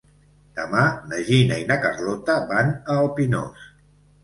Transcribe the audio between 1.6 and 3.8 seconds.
i na Carlota van al Pinós.